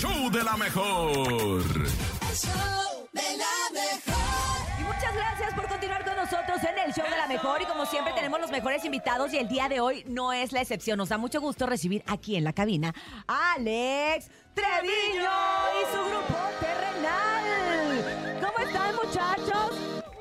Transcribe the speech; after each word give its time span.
show 0.00 0.30
de 0.30 0.42
la 0.42 0.56
mejor. 0.56 1.60
El 1.60 2.34
show 2.34 3.06
de 3.12 3.36
la 3.36 3.70
mejor. 3.70 4.80
Y 4.80 4.82
muchas 4.84 5.14
gracias 5.14 5.52
por 5.52 5.68
continuar 5.68 6.04
con 6.06 6.16
nosotros 6.16 6.58
en 6.64 6.78
el 6.78 6.94
show 6.94 7.04
de 7.04 7.18
la 7.18 7.26
mejor. 7.26 7.60
Y 7.60 7.66
como 7.66 7.84
siempre 7.84 8.14
tenemos 8.14 8.40
los 8.40 8.50
mejores 8.50 8.82
invitados 8.86 9.34
y 9.34 9.36
el 9.36 9.48
día 9.48 9.68
de 9.68 9.80
hoy 9.80 10.04
no 10.06 10.32
es 10.32 10.52
la 10.52 10.62
excepción. 10.62 10.96
Nos 10.96 11.10
da 11.10 11.18
mucho 11.18 11.38
gusto 11.42 11.66
recibir 11.66 12.02
aquí 12.06 12.36
en 12.36 12.44
la 12.44 12.54
cabina 12.54 12.94
a 13.26 13.52
Alex 13.56 14.30
Treviño 14.54 15.30
y 15.76 15.94
su 15.94 16.02
grupo 16.02 16.38
Terrenal. 16.60 18.40
¿Cómo 18.40 18.66
están 18.66 18.96
muchachos? 18.96 19.39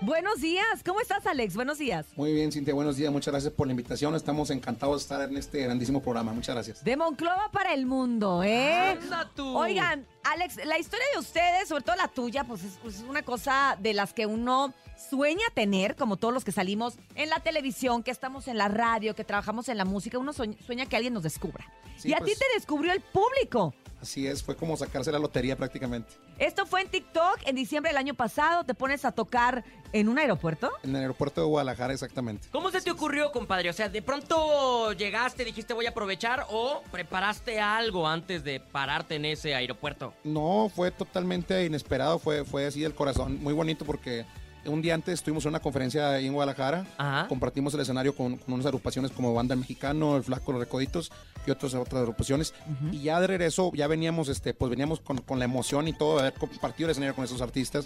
Buenos 0.10 0.41
días. 0.41 0.82
¿Cómo 0.84 1.02
estás 1.02 1.28
Alex? 1.28 1.54
Buenos 1.54 1.78
días. 1.78 2.07
Muy 2.16 2.34
bien, 2.34 2.52
Cintia, 2.52 2.73
buenos 2.73 2.98
días. 2.98 3.12
Muchas 3.12 3.32
gracias 3.32 3.54
por 3.54 3.68
la 3.68 3.73
invitación. 3.73 4.16
Estamos 4.16 4.50
encantados 4.50 4.96
de 4.96 5.02
estar 5.04 5.30
en 5.30 5.38
este 5.38 5.62
grandísimo 5.62 6.02
programa. 6.02 6.34
Muchas 6.34 6.55
gracias. 6.55 6.84
De 6.84 6.98
Monclova 6.98 7.52
para 7.52 7.76
el 7.76 7.86
mundo, 7.86 8.41
¿eh? 8.41 8.98
Anda 9.00 9.30
tú. 9.36 9.55
Oigan, 9.55 10.08
Alex, 10.24 10.58
la 10.66 10.78
historia 10.78 11.06
de 11.14 11.20
ustedes, 11.20 11.70
sobre 11.70 11.84
todo 11.84 11.96
la 11.96 12.08
tuya, 12.08 12.44
pues 12.44 12.64
es, 12.64 12.80
es 12.86 13.02
una 13.02 13.23
cosa 13.23 13.77
de 13.80 13.94
las 13.94 14.14
que 14.14 14.26
uno 14.26 14.73
sueña 15.10 15.46
tener, 15.54 15.96
como 15.96 16.18
todos 16.18 16.34
los 16.34 16.44
que 16.44 16.52
salimos 16.52 16.96
en 17.16 17.30
la 17.30 17.40
televisión, 17.40 18.04
que 18.04 18.12
estamos 18.12 18.48
en 18.48 18.58
la 18.58 18.68
radio, 18.68 19.16
que 19.16 19.24
trabajamos 19.24 19.70
en 19.70 19.77
la 19.77 19.86
música, 19.86 20.18
uno 20.18 20.34
sueña, 20.34 20.86
que 20.86 20.96
alguien 20.96 21.13
nos 21.13 21.24
descubra. 21.24 21.66
Sí, 21.98 22.10
y 22.10 22.13
a 22.13 22.18
pues. 22.18 22.34
ti 22.34 22.40
te 22.40 22.46
descubrió 22.55 22.91
el 22.91 23.02
público. 23.02 23.74
Así 24.02 24.26
es, 24.27 24.44
fue 24.44 24.55
como 24.55 24.77
sacarse 24.77 25.12
la 25.12 25.20
lotería 25.20 25.58
prácticamente. 25.58 26.13
Esto 26.38 26.66
fue 26.66 26.82
en 26.82 26.88
TikTok 26.88 27.40
en 27.46 27.55
diciembre 27.55 27.90
del 27.90 27.98
año 27.98 28.13
pasado. 28.13 28.63
Te 28.63 28.74
pones 28.74 29.04
a 29.04 29.12
tocar 29.12 29.66
en 29.91 30.08
un 30.08 30.18
aeropuerto. 30.18 30.72
En 30.84 30.91
el 30.96 31.02
aeropuerto 31.02 31.41
de 31.41 31.48
Guadalajara, 31.48 31.94
exactamente. 31.94 32.48
¿Cómo 32.52 32.72
se 32.72 32.80
te 32.80 32.91
ocurrió, 32.91 33.34
compadre? 33.34 33.70
O 33.70 33.74
sea, 33.74 33.90
de 33.90 34.02
pronto 34.02 34.94
llegaste, 34.94 35.44
dijiste 35.44 35.74
voy 35.74 35.86
a 35.86 35.90
aprovechar 35.90 36.46
o 36.49 36.82
preparaste 36.91 37.60
algo 37.60 38.08
antes 38.08 38.46
de 38.46 38.62
pararte 38.62 39.16
en 39.16 39.26
ese 39.26 39.54
aeropuerto. 39.54 40.09
No, 40.23 40.72
fue 40.73 40.91
totalmente 40.91 41.66
inesperado, 41.66 42.20
fue, 42.20 42.45
fue 42.45 42.66
así 42.66 42.81
del 42.81 42.94
corazón. 42.94 43.41
Muy 43.41 43.54
bonito 43.54 43.85
porque 43.85 44.26
un 44.65 44.82
día 44.82 44.93
antes 44.93 45.15
estuvimos 45.15 45.46
en 45.46 45.49
una 45.49 45.60
conferencia 45.60 46.12
ahí 46.12 46.27
en 46.27 46.34
Guadalajara. 46.34 46.85
Ajá. 46.98 47.27
Compartimos 47.27 47.74
el 47.74 47.82
escenario 47.82 48.15
con, 48.15 48.37
con 48.37 48.54
unas 48.54 48.65
agrupaciones 48.65 49.12
como 49.12 49.34
Banda 49.34 49.54
El 49.54 49.60
Mexicano, 49.62 50.18
El 50.18 50.24
Flaco, 50.24 50.52
Los 50.52 50.62
Recoditos 50.62 51.12
y 51.46 51.52
otras, 51.52 51.74
otras 51.74 52.02
agrupaciones. 52.02 52.54
Y 52.91 53.04
ya 53.04 53.20
de 53.21 53.27
regreso, 53.27 53.71
ya 53.74 53.87
veníamos, 53.87 54.30
este, 54.30 54.54
pues 54.54 54.70
veníamos 54.70 54.99
con, 54.99 55.20
con 55.20 55.40
la 55.40 55.46
emoción 55.46 55.87
y 55.87 55.93
todo 55.93 56.15
de 56.15 56.27
haber 56.27 56.34
compartido 56.34 56.87
el 56.87 56.91
escenario 56.91 57.15
con 57.15 57.24
esos 57.24 57.41
artistas. 57.41 57.85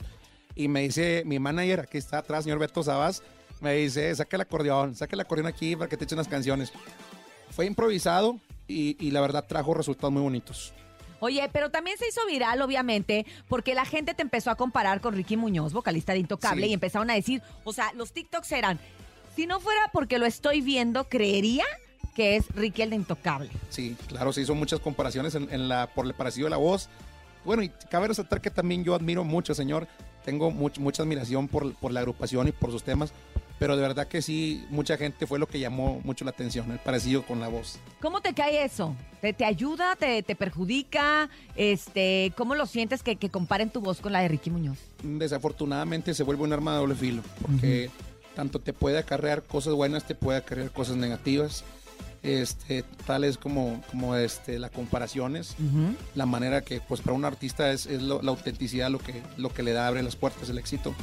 Y 0.55 0.67
me 0.67 0.81
dice 0.81 1.23
mi 1.25 1.39
manager, 1.39 1.81
aquí 1.81 1.97
está 1.97 2.19
atrás, 2.19 2.43
señor 2.43 2.59
Beto 2.59 2.83
Sabas, 2.83 3.23
me 3.59 3.73
dice, 3.73 4.13
saca 4.15 4.37
el 4.37 4.41
acordeón, 4.41 4.95
saca 4.95 5.15
el 5.15 5.21
acordeón 5.21 5.47
aquí 5.47 5.75
para 5.75 5.89
que 5.89 5.97
te 5.97 6.03
echen 6.03 6.17
unas 6.17 6.27
canciones. 6.27 6.71
Fue 7.51 7.65
improvisado 7.65 8.39
y, 8.67 8.97
y 8.99 9.11
la 9.11 9.21
verdad 9.21 9.45
trajo 9.47 9.73
resultados 9.73 10.11
muy 10.11 10.21
bonitos. 10.21 10.73
Oye, 11.23 11.49
pero 11.53 11.71
también 11.71 11.97
se 11.97 12.07
hizo 12.07 12.19
viral, 12.27 12.61
obviamente, 12.61 13.25
porque 13.47 13.73
la 13.75 13.85
gente 13.85 14.13
te 14.13 14.21
empezó 14.21 14.51
a 14.51 14.55
comparar 14.55 14.99
con 14.99 15.13
Ricky 15.15 15.37
Muñoz, 15.37 15.71
vocalista 15.71 16.11
de 16.11 16.19
Intocable, 16.19 16.65
Sí. 16.65 16.71
y 16.71 16.73
empezaron 16.73 17.09
a 17.09 17.13
decir, 17.13 17.41
o 17.63 17.71
sea, 17.71 17.93
los 17.93 18.11
TikToks 18.11 18.51
eran, 18.51 18.77
si 19.35 19.47
no 19.47 19.59
fuera 19.61 19.89
porque 19.93 20.19
lo 20.19 20.25
estoy 20.25 20.59
viendo, 20.59 21.05
creería 21.07 21.63
que 22.13 22.35
es 22.35 22.45
Ricky 22.55 22.81
el 22.81 22.89
de 22.89 22.95
Intocable. 22.97 23.49
Sí, 23.69 23.95
claro, 24.07 24.33
se 24.33 24.41
hizo 24.41 24.53
muchas 24.53 24.81
comparaciones 24.81 25.33
en, 25.35 25.47
en 25.51 25.69
la, 25.69 25.87
por 25.87 26.05
el 26.05 26.13
parecido 26.13 26.45
de 26.47 26.51
la 26.51 26.57
voz. 26.57 26.89
Bueno, 27.45 27.63
y 27.63 27.69
cabe 27.89 28.09
resaltar 28.09 28.41
que 28.41 28.51
también 28.51 28.83
yo 28.83 28.93
admiro 28.93 29.23
mucho, 29.23 29.53
señor. 29.55 29.87
Tengo 30.25 30.51
much- 30.51 30.77
mucha 30.77 31.03
admiración 31.03 31.47
por, 31.47 31.73
por 31.75 31.91
la 31.91 32.01
agrupación 32.01 32.47
y 32.49 32.51
por 32.51 32.69
sus 32.71 32.83
temas. 32.83 33.13
Pero 33.63 33.77
de 33.77 33.81
verdad 33.81 34.09
que 34.09 34.21
sí, 34.21 34.65
mucha 34.69 34.97
gente 34.97 35.25
fue 35.25 35.39
lo 35.39 35.47
que 35.47 35.57
llamó 35.57 36.01
mucho 36.03 36.25
la 36.25 36.31
atención, 36.31 36.69
el 36.69 36.79
parecido 36.79 37.25
con 37.25 37.39
la 37.39 37.47
voz. 37.47 37.79
¿Cómo 38.01 38.19
te 38.19 38.33
cae 38.33 38.65
eso? 38.65 38.93
¿Te, 39.21 39.31
te 39.31 39.45
ayuda? 39.45 39.95
Te, 39.95 40.21
te 40.21 40.35
perjudica? 40.35 41.29
Este, 41.55 42.33
¿Cómo 42.35 42.55
lo 42.55 42.65
sientes 42.65 43.03
que, 43.03 43.15
que 43.15 43.29
comparen 43.29 43.69
tu 43.69 43.79
voz 43.79 44.01
con 44.01 44.11
la 44.11 44.19
de 44.19 44.27
Ricky 44.27 44.49
Muñoz? 44.49 44.79
Desafortunadamente 45.01 46.13
se 46.13 46.23
vuelve 46.23 46.43
un 46.43 46.51
arma 46.51 46.73
de 46.73 46.77
doble 46.79 46.95
filo, 46.95 47.21
porque 47.41 47.89
tanto 48.35 48.59
te 48.59 48.73
puede 48.73 48.97
acarrear 48.97 49.43
cosas 49.43 49.73
buenas, 49.75 50.03
te 50.05 50.13
puede 50.13 50.39
acarrear 50.39 50.69
cosas 50.71 50.97
negativas. 50.97 51.63
Este, 52.21 52.83
tales 53.07 53.37
como, 53.37 53.81
como 53.89 54.17
este, 54.17 54.59
las 54.59 54.71
comparaciones, 54.71 55.55
la 56.15 56.25
manera 56.25 56.59
que 56.63 56.81
pues 56.81 56.99
para 56.99 57.15
un 57.15 57.23
artista 57.23 57.71
es, 57.71 57.85
es 57.85 58.01
lo- 58.01 58.21
la 58.21 58.31
autenticidad 58.31 58.89
lo 58.89 58.99
que, 58.99 59.23
lo 59.37 59.53
que 59.53 59.63
le 59.63 59.71
da, 59.71 59.87
abre 59.87 60.03
las 60.03 60.17
puertas, 60.17 60.49
el 60.49 60.57
éxito. 60.57 60.93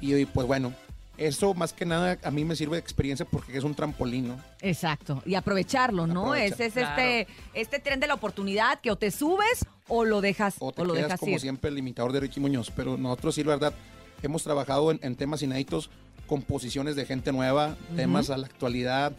Y, 0.00 0.16
y, 0.16 0.24
pues 0.26 0.48
bueno, 0.48 0.72
eso 1.18 1.54
más 1.54 1.72
que 1.72 1.84
nada 1.84 2.18
a 2.22 2.30
mí 2.30 2.44
me 2.44 2.56
sirve 2.56 2.76
de 2.76 2.80
experiencia 2.80 3.26
porque 3.26 3.56
es 3.56 3.64
un 3.64 3.74
trampolín, 3.74 4.28
¿no? 4.28 4.36
Exacto, 4.60 5.22
y 5.26 5.34
aprovecharlo, 5.34 6.06
¿no? 6.06 6.22
Aprovechar, 6.32 6.52
Ese 6.52 6.66
es 6.66 6.72
claro. 6.72 6.90
este, 7.02 7.26
este 7.54 7.78
tren 7.80 8.00
de 8.00 8.06
la 8.06 8.14
oportunidad 8.14 8.80
que 8.80 8.90
o 8.90 8.96
te 8.96 9.10
subes 9.10 9.66
o 9.88 10.04
lo 10.04 10.20
dejas, 10.20 10.56
O 10.58 10.68
o, 10.68 10.72
te 10.72 10.84
lo 10.84 10.94
quedas 10.94 11.06
dejas 11.08 11.20
como 11.20 11.32
ir. 11.32 11.40
siempre 11.40 11.68
el 11.68 11.74
limitador 11.76 12.12
de 12.12 12.20
Ricky 12.20 12.40
Muñoz, 12.40 12.70
pero 12.74 12.96
nosotros 12.96 13.34
sí, 13.34 13.44
la 13.44 13.50
verdad, 13.50 13.74
hemos 14.22 14.42
trabajado 14.42 14.90
en, 14.90 15.00
en 15.02 15.14
temas 15.16 15.42
inéditos, 15.42 15.90
composiciones 16.26 16.96
de 16.96 17.04
gente 17.04 17.30
nueva, 17.32 17.76
temas 17.96 18.30
a 18.30 18.38
la 18.38 18.46
actualidad, 18.46 19.12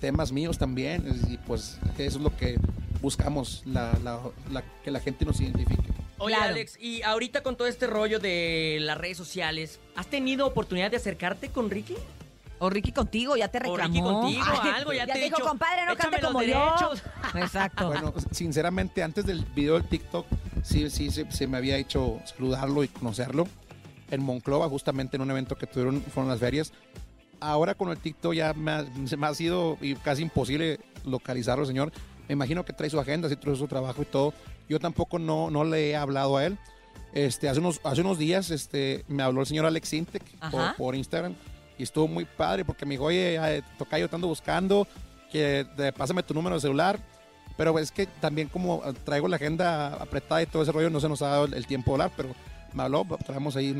temas 0.00 0.32
míos 0.32 0.58
también, 0.58 1.04
y 1.28 1.36
pues 1.38 1.78
eso 1.96 2.18
es 2.18 2.22
lo 2.22 2.36
que 2.36 2.58
buscamos, 3.00 3.62
la- 3.64 3.98
la- 4.04 4.20
la- 4.50 4.62
que 4.84 4.90
la 4.90 5.00
gente 5.00 5.24
nos 5.24 5.40
identifique. 5.40 5.88
Oye, 6.20 6.34
Claro. 6.36 6.52
Alex, 6.52 6.76
y 6.78 7.02
ahorita 7.02 7.42
con 7.42 7.56
todo 7.56 7.66
este 7.66 7.86
rollo 7.86 8.18
de 8.20 8.78
las 8.80 8.96
redes 8.98 9.16
sociales, 9.16 9.80
¿has 9.96 10.06
tenido 10.06 10.46
oportunidad 10.46 10.90
de 10.90 10.98
acercarte 10.98 11.48
con 11.48 11.70
Ricky? 11.70 11.96
O 12.58 12.68
Ricky 12.68 12.92
contigo, 12.92 13.36
ya 13.36 13.48
te 13.48 13.56
O 13.58 13.60
reclamó. 13.62 13.86
Ricky 13.86 14.00
contigo, 14.02 14.44
Ay, 14.62 14.70
algo, 14.74 14.92
ya 14.92 15.06
te 15.06 15.12
he 15.18 15.24
dijo, 15.24 15.36
dicho, 15.38 15.48
compadre, 15.48 15.86
no 15.86 15.92
"Échame 15.92 16.10
cante 16.18 16.26
como 16.26 16.40
derechos". 16.40 17.02
yo. 17.02 17.38
Exacto. 17.40 17.86
Bueno, 17.86 18.12
sinceramente, 18.32 19.02
antes 19.02 19.24
del 19.24 19.44
video 19.46 19.74
del 19.74 19.88
TikTok, 19.88 20.26
sí, 20.62 20.90
sí, 20.90 21.10
se, 21.10 21.30
se 21.32 21.46
me 21.46 21.56
había 21.56 21.78
hecho 21.78 22.20
saludarlo 22.26 22.84
y 22.84 22.88
conocerlo. 22.88 23.48
En 24.10 24.22
Monclova, 24.22 24.68
justamente 24.68 25.16
en 25.16 25.22
un 25.22 25.30
evento 25.30 25.56
que 25.56 25.66
tuvieron, 25.66 26.02
fueron 26.02 26.28
las 26.30 26.38
ferias. 26.40 26.72
Ahora 27.40 27.74
con 27.74 27.88
el 27.88 27.96
TikTok 27.96 28.34
ya 28.34 28.52
me 28.52 28.72
ha- 28.72 28.84
se 29.06 29.16
me 29.16 29.26
ha 29.26 29.32
sido 29.34 29.78
casi 30.04 30.20
imposible 30.22 30.80
localizarlo, 31.06 31.64
señor. 31.64 31.90
Me 32.30 32.34
imagino 32.34 32.64
que 32.64 32.72
trae 32.72 32.88
su 32.88 33.00
agenda, 33.00 33.28
sí 33.28 33.34
trae 33.34 33.56
su 33.56 33.66
trabajo 33.66 34.02
y 34.02 34.04
todo. 34.04 34.32
Yo 34.68 34.78
tampoco 34.78 35.18
no, 35.18 35.50
no 35.50 35.64
le 35.64 35.90
he 35.90 35.96
hablado 35.96 36.36
a 36.36 36.46
él. 36.46 36.56
Este, 37.12 37.48
hace 37.48 37.58
unos, 37.58 37.80
hace 37.82 38.02
unos 38.02 38.18
días 38.18 38.52
este, 38.52 39.04
me 39.08 39.24
habló 39.24 39.40
el 39.40 39.46
señor 39.48 39.66
Alex 39.66 39.88
Sintec 39.88 40.22
por, 40.52 40.76
por 40.76 40.94
Instagram 40.94 41.34
y 41.76 41.82
estuvo 41.82 42.06
muy 42.06 42.24
padre 42.24 42.64
porque 42.64 42.86
me 42.86 42.92
dijo, 42.92 43.02
oye, 43.06 43.34
eh, 43.34 43.62
Tocayo, 43.78 44.08
te 44.08 44.14
ando 44.14 44.28
buscando, 44.28 44.86
que 45.32 45.66
te- 45.76 45.92
pásame 45.92 46.22
tu 46.22 46.32
número 46.34 46.54
de 46.54 46.60
celular. 46.60 47.00
Pero 47.56 47.76
es 47.80 47.90
que 47.90 48.06
también 48.06 48.46
como 48.46 48.80
eh, 48.86 48.92
traigo 49.04 49.26
la 49.26 49.34
agenda 49.34 49.94
apretada 49.94 50.40
y 50.40 50.46
todo 50.46 50.62
ese 50.62 50.70
rollo, 50.70 50.88
no 50.88 51.00
se 51.00 51.08
nos 51.08 51.20
ha 51.22 51.28
dado 51.30 51.44
el, 51.46 51.54
el 51.54 51.66
tiempo 51.66 51.90
de 51.90 51.94
hablar, 52.04 52.12
pero 52.16 52.28
me 52.74 52.84
habló, 52.84 53.04
traemos 53.26 53.56
ahí, 53.56 53.72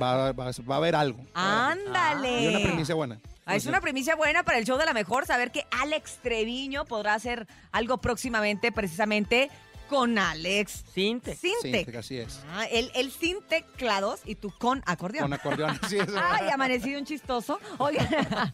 va, 0.00 0.32
va- 0.32 0.50
va 0.50 0.74
a 0.74 0.78
haber 0.78 0.94
algo. 0.96 1.18
Ándale. 1.34 2.42
Y 2.42 2.46
una 2.48 2.58
primicia 2.60 2.94
buena. 2.94 3.18
Ah, 3.48 3.56
es 3.56 3.64
una 3.64 3.80
primicia 3.80 4.14
buena 4.14 4.42
para 4.42 4.58
el 4.58 4.66
show 4.66 4.76
de 4.76 4.84
la 4.84 4.92
mejor 4.92 5.24
saber 5.24 5.50
que 5.50 5.66
Alex 5.70 6.18
Treviño 6.22 6.84
podrá 6.84 7.14
hacer 7.14 7.46
algo 7.72 7.96
próximamente, 7.96 8.72
precisamente 8.72 9.50
con 9.88 10.18
Alex 10.18 10.84
Cinte. 10.92 11.34
Sintec. 11.34 11.90
Sí, 11.90 11.96
así 11.96 12.18
es. 12.18 12.40
Ah, 12.50 12.66
él, 12.66 12.90
él 12.94 13.10
sin 13.10 13.40
teclados 13.40 14.20
y 14.26 14.34
tú 14.34 14.52
con 14.58 14.82
acordeón. 14.84 15.24
Con 15.24 15.32
acordeón, 15.32 15.78
así 15.82 15.96
es. 15.98 16.08
Ay, 16.16 16.50
amanecido 16.50 16.98
un 16.98 17.06
chistoso. 17.06 17.58
Oigan, 17.78 18.06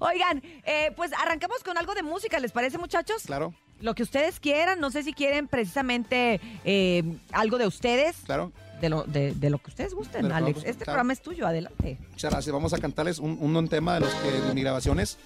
Oigan 0.00 0.42
eh, 0.64 0.92
pues 0.96 1.12
arrancamos 1.14 1.62
con 1.64 1.78
algo 1.78 1.94
de 1.94 2.02
música, 2.02 2.38
¿les 2.40 2.52
parece, 2.52 2.76
muchachos? 2.76 3.22
Claro, 3.24 3.54
Lo 3.80 3.94
que 3.94 4.02
ustedes 4.02 4.38
quieran, 4.38 4.80
no 4.80 4.90
sé 4.90 5.02
si 5.02 5.14
quieren 5.14 5.48
precisamente 5.48 6.40
eh, 6.66 7.02
algo 7.32 7.56
de 7.56 7.66
ustedes, 7.66 8.16
claro. 8.26 8.52
De 8.84 8.90
lo, 8.90 9.04
de, 9.04 9.32
de 9.34 9.50
lo 9.50 9.58
que 9.58 9.70
ustedes 9.70 9.94
gusten, 9.94 10.30
Alex. 10.30 10.58
Este 10.58 10.72
claro. 10.72 10.84
programa 10.84 11.12
es 11.14 11.22
tuyo, 11.22 11.46
adelante. 11.46 11.98
Muchas 12.10 12.30
gracias. 12.30 12.52
Vamos 12.52 12.72
a 12.74 12.78
cantarles 12.78 13.18
un, 13.18 13.38
un, 13.40 13.68
tema 13.68 13.94
de 13.94 14.00
los 14.00 14.14
que 14.14 14.30
de 14.30 14.54
mis 14.54 14.62
grabaciones. 14.62 15.18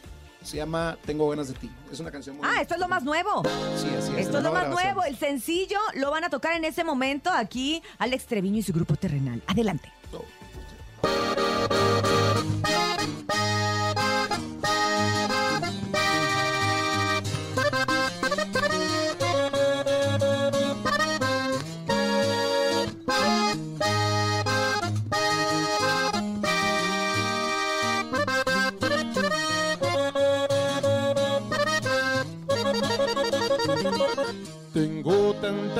Se 0.42 0.56
llama 0.56 0.96
Tengo 1.04 1.28
ganas 1.28 1.48
de 1.48 1.54
ti. 1.54 1.68
Es 1.92 1.98
una 1.98 2.12
canción 2.12 2.36
muy 2.36 2.46
Ah, 2.48 2.60
esto 2.60 2.74
es 2.74 2.80
lo 2.80 2.86
más 2.86 3.02
nuevo. 3.02 3.42
Sí, 3.76 3.88
así 3.98 4.12
es. 4.12 4.26
Esto 4.26 4.38
es 4.38 4.44
lo 4.44 4.52
más 4.52 4.68
grabación. 4.68 4.94
nuevo, 4.94 5.02
el 5.04 5.16
sencillo 5.16 5.78
lo 5.94 6.12
van 6.12 6.22
a 6.22 6.30
tocar 6.30 6.54
en 6.54 6.64
ese 6.64 6.84
momento 6.84 7.30
aquí 7.30 7.82
Alex 7.98 8.26
Treviño 8.26 8.58
y 8.58 8.62
su 8.62 8.72
grupo 8.72 8.94
terrenal. 8.94 9.42
Adelante. 9.48 9.92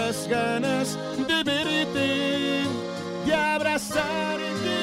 Tantas 0.09 0.29
ganas 0.29 0.99
de 1.27 1.43
verte, 1.45 2.65
de 3.27 3.35
abrazarte, 3.35 4.77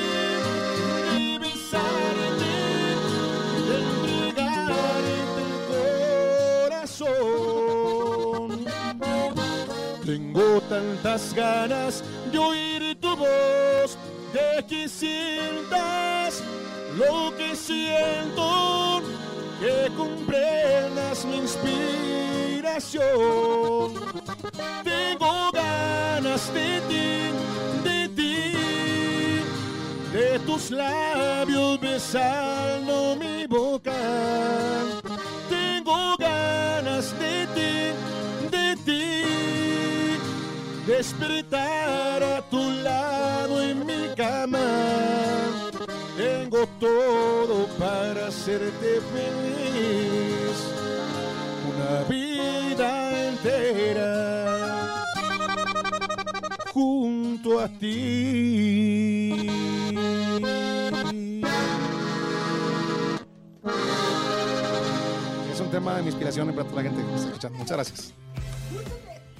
de 1.17 1.39
besarte, 1.39 2.53
de 3.67 3.75
entregarte 4.27 5.41
el 5.41 5.51
corazón. 6.69 8.49
Tengo 10.05 10.61
tantas 10.69 11.33
ganas 11.33 12.03
de 12.31 12.37
oír 12.37 12.95
tu 13.01 13.15
voz, 13.15 13.97
de 14.31 14.63
que 14.67 14.87
sientas 14.87 16.43
lo 16.97 17.35
que 17.35 17.55
siento, 17.55 19.01
que 19.59 19.89
comprendas 19.97 21.25
mi 21.25 21.37
inspiración. 21.37 24.24
Tengo 24.83 25.51
ganas 25.51 26.53
de 26.53 26.81
ti, 26.89 27.31
de 27.83 28.09
ti, 28.09 28.53
de 30.13 30.39
tus 30.39 30.71
labios 30.71 31.79
besando 31.79 33.15
mi 33.15 33.47
boca. 33.47 33.93
Tengo 35.49 36.15
ganas 36.17 37.17
de 37.19 37.47
ti, 37.55 37.91
de 38.51 38.75
ti, 38.85 39.23
despertar 40.85 42.23
a 42.23 42.41
tu 42.49 42.61
lado 42.83 43.61
en 43.61 43.85
mi 43.85 44.07
cama. 44.15 44.59
Tengo 46.17 46.67
todo 46.79 47.67
para 47.79 48.27
hacerte 48.27 49.01
feliz. 49.11 50.57
Una 51.67 52.03
vida 52.07 52.24
a 57.65 57.67
ti. 57.79 59.31
Es 65.51 65.59
un 65.59 65.69
tema 65.71 65.95
de 65.95 66.01
mi 66.01 66.07
inspiración 66.09 66.53
para 66.53 66.67
toda 66.67 66.83
la 66.83 66.89
gente 66.89 67.03
que 67.05 67.15
está 67.15 67.27
escuchando. 67.27 67.57
Muchas 67.59 67.77
gracias. 67.77 68.13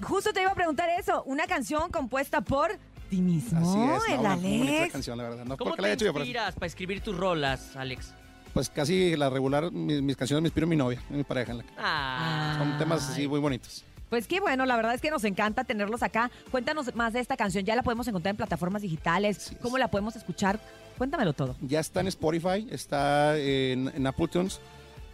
Justo 0.01 0.31
te 0.33 0.42
iba 0.42 0.51
a 0.51 0.56
preguntar 0.56 0.89
eso. 1.00 1.24
Una 1.24 1.45
canción 1.48 1.89
compuesta 1.92 2.42
por 2.42 2.72
ti 3.10 3.22
mismo, 3.22 3.60
Así 3.60 4.06
es. 4.07 4.13
el 4.13 4.16
no, 4.18 4.22
una- 4.22 4.33
Alex. 4.33 4.92
canción, 4.94 5.18
la 5.18 5.24
verdad. 5.25 5.45
No 5.45 5.57
¿Cómo 5.57 5.69
porque 5.71 5.75
te 5.78 5.81
la 5.81 5.88
haya 5.88 5.94
hecho 5.95 6.06
yo, 6.06 6.13
pero 6.13 6.25
inspiras 6.25 6.54
para 6.56 6.68
escribir 6.68 7.01
tus 7.01 7.16
rolas, 7.18 7.75
Alex? 7.75 8.13
pues 8.54 8.69
casi 8.69 9.18
la 9.18 9.30
regular, 9.30 9.69
mis, 9.69 10.01
mis 10.01 10.16
canciones 10.16 10.42
me 10.42 10.48
inspiro 10.48 10.63
en 10.63 10.69
mi 10.69 10.75
novia, 10.78 11.01
mi 11.10 11.24
pareja. 11.25 11.51
en 11.51 11.57
la 11.57 11.63
que- 11.66 11.74
Ah, 11.78 12.56
Son 12.57 12.78
temas 12.78 13.10
así 13.10 13.28
muy 13.28 13.39
bonitos. 13.42 13.83
Pues 14.15 14.27
qué 14.27 14.39
bueno, 14.39 14.65
la 14.65 14.77
verdad 14.77 14.94
es 14.94 15.01
que 15.01 15.12
nos 15.12 15.25
encanta 15.25 15.65
tenerlos 15.65 16.01
acá. 16.01 16.31
Cuéntanos 16.50 16.95
más 16.95 17.12
de 17.12 17.19
esta 17.19 17.35
canción. 17.35 17.65
¿Ya 17.65 17.75
la 17.75 17.83
podemos 17.83 18.07
encontrar 18.07 18.29
en 18.31 18.38
plataformas 18.38 18.81
digitales? 18.81 19.51
Es. 19.51 19.57
¿Cómo 19.62 19.77
la 19.77 19.89
podemos 19.91 20.15
escuchar? 20.15 20.57
Cuéntamelo 20.97 21.33
todo. 21.33 21.57
Ya 21.59 21.81
está 21.81 22.00
en 22.00 22.07
Spotify, 22.07 22.65
está 22.71 23.38
en, 23.38 23.91
en 23.94 24.07
Apple 24.07 24.29
Tunes, 24.29 24.62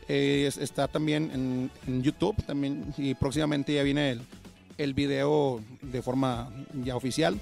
eh, 0.08 0.46
es- 0.48 0.60
está 0.60 0.88
también 0.88 1.32
en, 1.34 1.72
en 1.88 2.04
YouTube 2.04 2.36
también 2.46 2.94
y 2.96 3.16
próximamente 3.16 3.74
ya 3.74 3.82
viene 3.82 4.12
el, 4.12 4.22
el 4.78 4.94
video 4.94 5.62
de 5.82 6.04
forma 6.04 6.52
ya 6.84 6.96
oficial. 6.96 7.40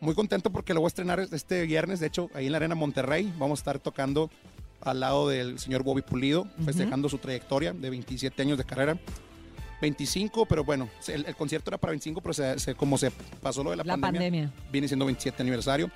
Muy 0.00 0.14
contento 0.14 0.50
porque 0.50 0.74
lo 0.74 0.80
voy 0.80 0.88
a 0.88 0.92
estrenar 0.92 1.20
este 1.20 1.62
viernes, 1.62 2.00
de 2.00 2.08
hecho, 2.08 2.28
ahí 2.34 2.44
en 2.46 2.52
la 2.52 2.56
Arena 2.58 2.74
Monterrey. 2.74 3.32
Vamos 3.38 3.60
a 3.60 3.62
estar 3.62 3.78
tocando 3.78 4.28
al 4.82 5.00
lado 5.00 5.26
del 5.30 5.58
señor 5.58 5.84
Bobby 5.84 6.02
Pulido, 6.02 6.46
festejando 6.66 7.08
su 7.08 7.16
trayectoria 7.16 7.72
de 7.72 7.88
27 7.88 8.42
años 8.42 8.58
de 8.58 8.64
carrera. 8.64 8.98
25, 9.80 10.46
pero 10.46 10.64
bueno, 10.64 10.88
el, 11.08 11.26
el 11.26 11.36
concierto 11.36 11.70
era 11.70 11.78
para 11.78 11.90
25, 11.92 12.20
pero 12.20 12.32
se- 12.34 12.58
se- 12.58 12.74
como 12.74 12.96
se 12.98 13.10
pasó 13.42 13.62
lo 13.62 13.70
de 13.70 13.76
la, 13.76 13.84
La 13.84 13.96
pandemia. 13.96 14.50
viene 14.72 14.88
siendo 14.88 15.04
27 15.06 15.42
aniversario. 15.42 15.90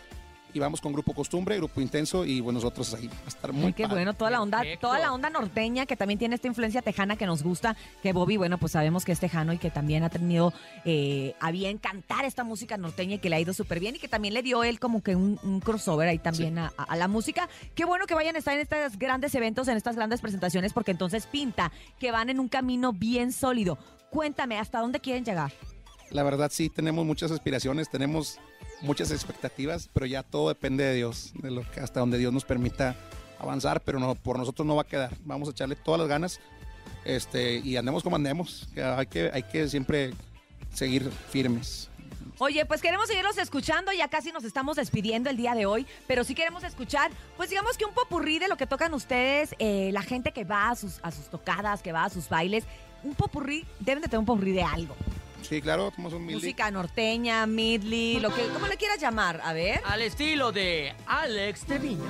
Y 0.53 0.59
vamos 0.59 0.81
con 0.81 0.93
Grupo 0.93 1.15
Costumbre, 1.15 1.57
Grupo 1.57 1.81
Intenso 1.81 2.25
y 2.25 2.41
bueno, 2.41 2.59
nosotros 2.59 2.93
ahí. 2.95 3.07
Va 3.09 3.15
a 3.25 3.29
estar 3.29 3.53
muy 3.53 3.67
Ay, 3.67 3.73
qué 3.73 3.85
padre. 3.85 3.97
bueno, 3.97 4.15
toda 4.15 4.31
la 4.31 4.43
onda, 4.43 4.59
Perfecto. 4.59 4.87
toda 4.89 4.99
la 4.99 5.13
onda 5.13 5.31
norteña 5.31 5.87
que 5.87 5.97
también 5.97 6.19
tiene 6.19 6.35
esta 6.35 6.49
influencia 6.49 6.83
tejana 6.83 7.17
que 7.17 7.27
nos 7.27 7.43
gusta, 7.43 7.77
que 8.03 8.13
Bobby, 8.13 8.37
bueno, 8.37 8.59
pues 8.59 8.73
sabemos 8.73 9.05
que 9.05 9.13
es 9.13 9.21
tejano 9.21 9.53
y 9.53 9.59
que 9.59 9.71
también 9.71 10.03
ha 10.03 10.11
tenido 10.11 10.53
eh, 10.85 11.35
a 11.41 11.51
bien 11.53 11.79
cantar 11.79 12.25
esta 12.25 12.43
música 12.45 12.77
norteña 12.77 13.15
y 13.15 13.19
que 13.19 13.31
le 13.31 13.37
ha 13.37 13.41
ido 13.41 13.53
súper 13.53 13.79
bien 13.81 13.97
y 13.97 13.99
que 13.99 14.09
también 14.09 14.35
le 14.35 14.43
dio 14.43 14.65
él 14.65 14.81
como 14.81 15.03
que 15.03 15.15
un, 15.17 15.39
un 15.43 15.61
crossover 15.61 16.09
ahí 16.09 16.19
también 16.19 16.59
a, 16.59 16.73
a 16.77 16.97
la 16.97 17.07
música. 17.09 17.49
Qué 17.75 17.85
bueno 17.85 18.07
que 18.07 18.15
vayan 18.15 18.35
a 18.37 18.39
estar 18.41 18.55
en 18.55 18.61
estos 18.61 18.99
grandes 18.99 19.35
eventos, 19.35 19.69
en 19.69 19.77
estas 19.77 19.97
grandes 19.97 20.21
presentaciones, 20.21 20.73
porque 20.73 20.91
entonces 20.91 21.27
pinta 21.27 21.71
que 21.99 22.11
van 22.11 22.29
en 22.31 22.41
un 22.41 22.49
camino 22.49 22.93
bien 22.93 23.33
sólido. 23.33 23.79
Cuéntame, 24.11 24.59
¿hasta 24.59 24.81
dónde 24.81 24.99
quieren 25.01 25.25
llegar? 25.25 25.53
La 26.11 26.25
verdad 26.25 26.51
sí, 26.53 26.69
tenemos 26.69 27.07
muchas 27.07 27.31
aspiraciones, 27.31 27.89
tenemos 27.89 28.41
muchas 28.83 29.11
expectativas, 29.11 29.89
pero 29.93 30.07
ya 30.07 30.23
todo 30.23 30.49
depende 30.49 30.85
de 30.85 30.95
Dios, 30.95 31.33
de 31.35 31.51
lo 31.51 31.69
que 31.71 31.81
hasta 31.81 32.01
donde 32.01 32.19
Dios 32.19 32.33
nos 32.33 32.45
permita 32.45 32.97
avanzar, 33.39 33.81
pero 33.81 33.99
no, 33.99 34.15
por 34.15 34.39
nosotros 34.39 34.67
no 34.67 34.77
va 34.77 34.83
a 34.83 34.87
quedar. 34.87 35.13
Vamos 35.25 35.49
a 35.49 35.53
echarle 35.53 35.77
todas 35.77 36.01
las 36.01 36.09
ganas 36.09 36.41
este, 37.05 37.57
y 37.59 37.77
andemos 37.77 38.03
como 38.03 38.17
andemos. 38.17 38.69
Hay 38.77 39.07
que, 39.07 39.31
hay 39.33 39.43
que 39.43 39.69
siempre 39.69 40.13
seguir 40.73 41.11
firmes. 41.31 41.89
Oye, 42.39 42.65
pues 42.65 42.81
queremos 42.81 43.07
seguirlos 43.07 43.37
escuchando, 43.37 43.93
ya 43.93 44.09
casi 44.09 44.33
nos 44.33 44.45
estamos 44.45 44.77
despidiendo 44.77 45.29
el 45.29 45.37
día 45.37 45.55
de 45.55 45.67
hoy, 45.67 45.87
pero 46.07 46.25
sí 46.25 46.35
queremos 46.35 46.65
escuchar, 46.65 47.11
pues 47.37 47.51
digamos 47.51 47.77
que 47.77 47.85
un 47.85 47.93
popurrí 47.93 48.39
de 48.39 48.49
lo 48.49 48.57
que 48.57 48.67
tocan 48.67 48.95
ustedes, 48.95 49.55
eh, 49.59 49.91
la 49.93 50.01
gente 50.01 50.33
que 50.33 50.45
va 50.45 50.71
a 50.71 50.75
sus, 50.75 51.01
a 51.03 51.11
sus 51.11 51.27
tocadas, 51.27 51.83
que 51.83 51.93
va 51.93 52.05
a 52.05 52.09
sus 52.09 52.31
bailes, 52.31 52.65
un 53.03 53.15
popurrí, 53.15 53.67
deben 53.79 54.03
de 54.03 54.09
tener 54.09 54.21
un 54.21 54.25
popurrí 54.25 54.53
de 54.53 54.63
algo. 54.63 54.97
Sí, 55.43 55.61
claro, 55.61 55.93
somos 55.97 56.13
un 56.13 56.25
mildi. 56.25 56.35
Música 56.41 56.71
norteña, 56.71 57.45
midley, 57.47 58.21
lo 58.21 58.33
que, 58.33 58.47
como 58.49 58.67
le 58.69 58.77
quieras 58.77 59.01
llamar, 59.01 59.41
a 59.43 59.53
ver. 59.53 59.81
Al 59.85 60.03
estilo 60.03 60.53
de 60.53 60.95
Alex 61.07 61.63
Treviño. 61.63 62.05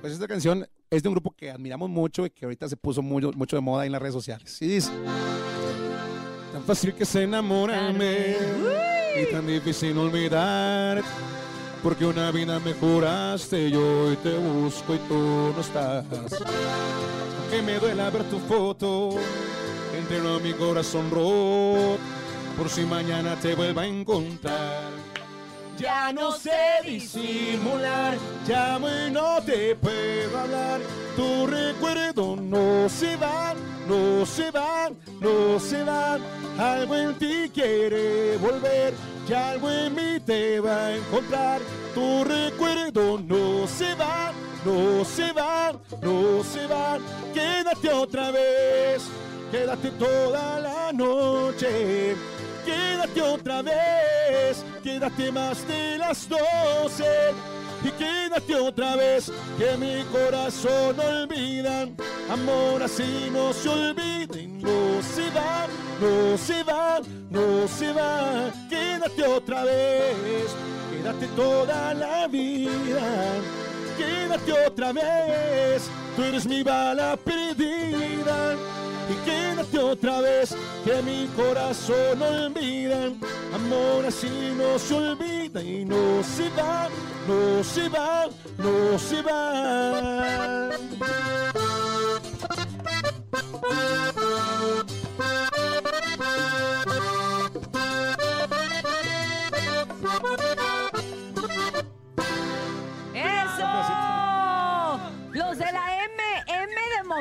Pues 0.00 0.12
esta 0.12 0.28
canción 0.28 0.66
es 0.90 1.02
de 1.02 1.08
un 1.08 1.14
grupo 1.14 1.30
que 1.34 1.50
admiramos 1.50 1.88
mucho 1.88 2.26
y 2.26 2.30
que 2.30 2.44
ahorita 2.44 2.68
se 2.68 2.76
puso 2.76 3.00
muy- 3.00 3.22
mucho 3.34 3.56
de 3.56 3.62
moda 3.62 3.86
en 3.86 3.92
las 3.92 4.02
redes 4.02 4.14
sociales. 4.14 4.60
Y 4.60 4.66
dice, 4.68 4.90
tan 6.52 6.62
fácil 6.64 6.92
que 6.94 7.06
se 7.06 7.22
enamorarme 7.22 8.36
y 9.22 9.32
tan 9.32 9.46
difícil 9.46 9.96
olvidar, 9.96 11.02
porque 11.82 12.04
una 12.04 12.30
vida 12.30 12.58
mejoraste 12.60 13.68
y 13.68 13.74
hoy 13.74 14.16
te 14.16 14.36
busco 14.36 14.94
y 14.94 14.98
tú 15.08 15.52
no 15.54 15.60
estás. 15.60 16.04
Aunque 17.54 17.72
me 17.72 17.78
duela 17.78 18.10
ver 18.10 18.24
tu 18.24 18.40
foto, 18.40 19.10
entreno 19.96 20.40
mi 20.40 20.52
corazón 20.54 21.08
roto, 21.08 21.98
por 22.56 22.68
si 22.68 22.84
mañana 22.84 23.36
te 23.36 23.54
vuelva 23.54 23.82
a 23.82 23.86
encontrar. 23.86 24.90
Ya 25.78 26.12
no 26.12 26.32
sé 26.32 26.50
disimular, 26.84 28.16
llamo 28.48 28.88
y 28.88 29.10
no 29.12 29.40
te 29.42 29.76
puedo 29.76 30.36
hablar. 30.36 30.80
Tu 31.14 31.46
recuerdo 31.46 32.34
no 32.34 32.88
se 32.88 33.16
va, 33.16 33.54
no 33.86 34.26
se 34.26 34.50
va, 34.50 34.90
no 35.20 35.60
se 35.60 35.84
va. 35.84 36.18
Algo 36.58 36.96
en 36.96 37.14
ti 37.14 37.50
quiere 37.54 38.36
volver 38.38 38.94
y 39.28 39.32
algo 39.32 39.70
en 39.70 39.94
mí 39.94 40.18
te 40.26 40.58
va 40.58 40.86
a 40.86 40.96
encontrar. 40.96 41.60
Tu 41.94 42.24
recuerdo 42.24 43.20
no 43.20 43.68
se 43.68 43.94
va, 43.94 44.32
no 44.64 45.04
se 45.04 45.32
va, 45.32 45.72
no 46.02 46.42
se 46.42 46.66
va. 46.66 46.98
Quédate 47.32 47.90
otra 47.90 48.30
vez, 48.30 49.02
quédate 49.50 49.90
toda 49.92 50.60
la 50.60 50.92
noche. 50.92 52.16
Quédate 52.64 53.20
otra 53.20 53.60
vez, 53.62 54.64
quédate 54.82 55.30
más 55.30 55.66
de 55.68 55.98
las 55.98 56.28
doce. 56.28 57.34
Y 57.84 57.90
quédate 57.90 58.54
otra 58.54 58.96
vez, 58.96 59.30
que 59.58 59.76
mi 59.76 60.02
corazón 60.04 60.96
no 60.96 61.02
olvida. 61.02 61.86
Amor 62.30 62.82
así 62.82 63.28
no 63.30 63.52
se 63.52 63.68
olvida 63.68 64.38
y 64.40 64.46
no 64.46 65.02
se 65.02 65.28
va, 65.30 65.66
no 66.00 66.38
se 66.38 66.62
va, 66.62 67.00
no 67.28 67.68
se 67.68 67.92
va. 67.92 68.50
Quédate 68.70 69.26
otra 69.26 69.64
vez, 69.64 70.46
quédate 70.90 71.26
toda 71.36 71.92
la 71.92 72.26
vida. 72.26 73.02
Quédate 73.96 74.52
otra 74.66 74.92
vez, 74.92 75.90
tú 76.16 76.22
eres 76.22 76.46
mi 76.46 76.62
bala 76.62 77.16
perdida. 77.16 78.56
Y 79.08 79.14
quédate 79.24 79.78
otra 79.78 80.20
vez, 80.20 80.56
que 80.84 81.02
mi 81.02 81.26
corazón 81.36 82.18
no 82.18 82.26
olvida. 82.26 83.12
Amor 83.54 84.06
así 84.06 84.54
no 84.56 84.78
se 84.78 84.94
olvida 84.94 85.62
y 85.62 85.84
no 85.84 86.22
se 86.22 86.48
va, 86.50 86.88
no 87.28 87.62
se 87.62 87.88
va, 87.88 88.26
no 88.58 88.98
se 88.98 89.22
va. 89.22 90.70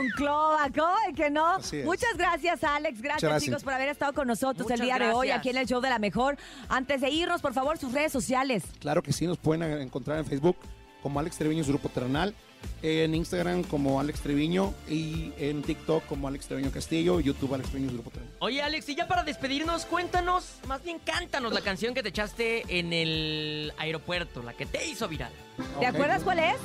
Monclova, 0.03 0.69
¿cómo 0.75 1.15
que 1.15 1.29
no? 1.29 1.45
Así 1.55 1.77
es. 1.77 1.85
Muchas 1.85 2.17
gracias, 2.17 2.63
Alex. 2.63 3.01
Gracias, 3.01 3.29
gracias. 3.29 3.43
chicos, 3.43 3.63
por 3.63 3.73
haber 3.73 3.89
estado 3.89 4.13
con 4.13 4.27
nosotros 4.27 4.67
Muchas 4.67 4.79
el 4.79 4.85
día 4.85 4.99
de 4.99 5.11
hoy 5.11 5.31
aquí 5.31 5.49
en 5.49 5.57
el 5.57 5.65
show 5.65 5.81
de 5.81 5.89
la 5.89 5.99
mejor. 5.99 6.37
Antes 6.69 7.01
de 7.01 7.09
irnos, 7.09 7.41
por 7.41 7.53
favor, 7.53 7.77
sus 7.77 7.93
redes 7.93 8.11
sociales. 8.11 8.63
Claro 8.79 9.01
que 9.01 9.13
sí, 9.13 9.27
nos 9.27 9.37
pueden 9.37 9.63
encontrar 9.63 10.19
en 10.19 10.25
Facebook 10.25 10.57
como 11.01 11.19
Alex 11.19 11.37
Treviño, 11.37 11.63
su 11.63 11.71
grupo 11.71 11.89
terrenal. 11.89 12.33
En 12.81 13.13
Instagram 13.13 13.63
como 13.63 13.99
Alex 13.99 14.21
Treviño 14.21 14.73
y 14.89 15.33
en 15.37 15.63
TikTok 15.63 16.05
como 16.05 16.29
Alex 16.29 16.47
Treviño 16.47 16.71
Castillo, 16.71 17.19
YouTube 17.19 17.53
Alex 17.53 17.69
Treviño 17.69 17.91
Grupo 17.91 18.09
Treviño. 18.09 18.33
Oye, 18.39 18.61
Alex, 18.61 18.87
y 18.87 18.95
ya 18.95 19.05
para 19.05 19.23
despedirnos, 19.23 19.85
cuéntanos, 19.85 20.59
más 20.65 20.81
bien 20.81 20.99
cántanos 20.99 21.51
la 21.51 21.59
canción 21.59 21.93
que 21.93 22.01
te 22.03 22.09
echaste 22.09 22.63
en 22.79 22.93
el 22.93 23.73
aeropuerto, 23.77 24.43
la 24.43 24.53
que 24.53 24.65
te 24.65 24.87
hizo 24.87 25.09
viral. 25.09 25.33
¿Te 25.81 25.87
acuerdas 25.87 26.23
cuál 26.23 26.39
es? 26.39 26.55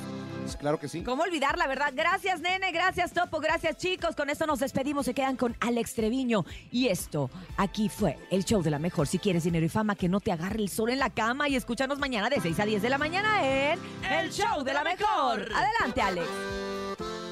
Pues 0.49 0.57
claro 0.57 0.81
que 0.81 0.88
sí. 0.88 1.02
¿Cómo 1.02 1.25
olvidar 1.25 1.59
la 1.59 1.67
verdad? 1.67 1.93
Gracias, 1.95 2.40
nene. 2.40 2.73
Gracias, 2.73 3.12
Topo. 3.12 3.38
Gracias, 3.38 3.76
chicos. 3.76 4.17
Con 4.17 4.31
esto 4.31 4.47
nos 4.47 4.61
despedimos. 4.61 5.05
Se 5.05 5.12
quedan 5.12 5.37
con 5.37 5.55
Alex 5.61 5.93
Treviño. 5.93 6.47
Y 6.71 6.88
esto, 6.88 7.28
aquí 7.59 7.90
fue 7.90 8.17
el 8.31 8.47
show 8.47 8.62
de 8.62 8.71
la 8.71 8.78
mejor. 8.78 9.07
Si 9.07 9.19
quieres 9.19 9.45
dinero 9.45 9.67
y 9.67 9.69
fama, 9.69 9.95
que 9.95 10.09
no 10.09 10.21
te 10.21 10.33
agarre 10.33 10.62
el 10.62 10.71
sol 10.71 10.88
en 10.88 11.00
la 11.00 11.11
cama. 11.11 11.50
Y 11.50 11.57
escúchanos 11.57 11.99
mañana 11.99 12.31
de 12.31 12.40
6 12.40 12.61
a 12.61 12.64
10 12.64 12.81
de 12.81 12.88
la 12.88 12.97
mañana 12.97 13.43
en 13.47 13.78
El 14.11 14.33
Show 14.33 14.64
de 14.64 14.73
la 14.73 14.85
Mejor. 14.85 15.49
Adelante, 15.55 16.00
Alex. 16.00 16.26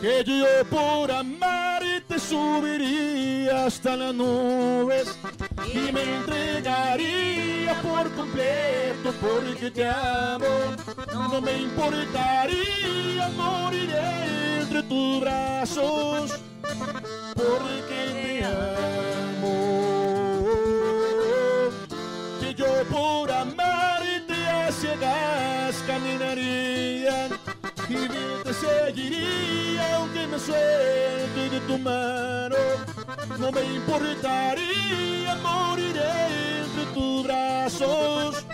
Que 0.02 0.22
yo 0.24 0.44
por 0.68 1.10
amarte 1.10 2.18
subiría 2.18 3.64
hasta 3.64 3.96
las 3.96 4.14
nubes 4.14 5.18
y 5.72 5.92
me 5.92 6.02
entregaría 6.02 7.74
por 7.82 8.10
completo 8.14 9.12
porque 9.20 9.70
te 9.70 9.88
amo. 9.88 10.46
No 11.12 11.40
me 11.40 11.56
importaría 11.58 13.28
morir 13.36 13.90
entre 14.60 14.82
tus 14.84 15.20
brazos 15.20 16.40
porque 17.34 18.00
te 18.14 18.44
amo. 18.44 19.54
Que 22.40 22.54
yo 22.54 22.66
por 22.90 23.30
amarte 23.30 24.48
a 24.48 24.70
ciegas 24.72 25.76
caminaría 25.86 27.28
y 27.88 28.08
te 28.44 28.54
seguiría 28.54 29.96
aunque 29.96 30.26
me 30.26 30.38
suelte 30.38 31.50
de 31.50 31.60
tu 31.60 31.78
mano. 31.78 32.25
No 33.38 33.52
me 33.52 33.62
importaría 33.62 35.34
morir 35.42 35.94
entre 35.94 36.84
tus 36.94 37.24
brazos 37.24 38.46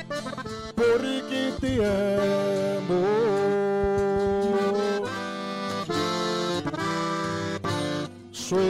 porque 0.75 1.53
te 1.61 1.77
amo. 1.87 3.07
Sueña. 8.33 8.62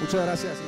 Muchas 0.00 0.24
gracias. 0.24 0.65